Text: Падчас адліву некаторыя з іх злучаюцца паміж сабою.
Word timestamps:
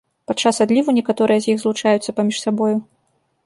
Падчас 0.29 0.59
адліву 0.65 0.95
некаторыя 0.99 1.39
з 1.45 1.53
іх 1.53 1.57
злучаюцца 1.67 2.17
паміж 2.21 2.43
сабою. 2.49 2.75